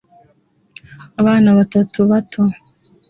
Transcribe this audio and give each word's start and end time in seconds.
Abana 1.19 1.49
batatu 1.57 1.99
bato 2.09 2.41